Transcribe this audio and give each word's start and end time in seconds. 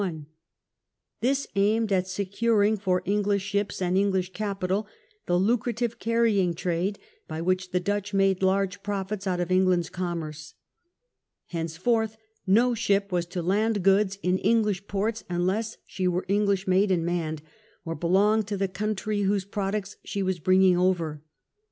This 1.19 1.45
aimed 1.55 1.91
at 1.91 2.07
securing 2.07 2.75
for 2.75 3.03
English 3.05 3.43
ships 3.43 3.79
and 3.83 3.95
English 3.95 4.33
capital 4.33 4.87
the 5.27 5.37
lucrative 5.37 5.99
carrying 5.99 6.55
trade 6.55 6.97
by 7.27 7.39
which 7.39 7.69
the 7.69 7.79
Dutch 7.79 8.11
made 8.11 8.41
large 8.41 8.81
profits 8.81 9.27
out 9.27 9.39
of 9.39 9.51
Eng 9.51 9.67
land's 9.67 9.91
commerce. 9.91 10.55
Henceforth 11.49 12.17
no 12.47 12.73
ship 12.73 13.11
was 13.11 13.27
to 13.27 13.43
land 13.43 13.83
goods 13.83 14.17
in 14.23 14.39
English 14.39 14.87
ports 14.87 15.23
unless 15.29 15.77
she 15.85 16.07
were 16.07 16.25
English 16.27 16.65
made 16.67 16.89
and 16.89 17.05
manned, 17.05 17.43
or 17.85 17.93
belonged 17.93 18.47
to 18.47 18.57
the 18.57 18.67
country 18.67 19.21
whose 19.21 19.45
products 19.45 19.97
she 20.03 20.23
was 20.23 20.39
bring 20.39 20.63
ing 20.63 20.77
over. 20.79 21.21